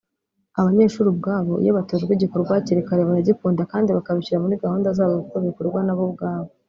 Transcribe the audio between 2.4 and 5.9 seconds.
hakiri kare baragikunda kandi bakabishyira muri gahunda zabo kuko bikorwa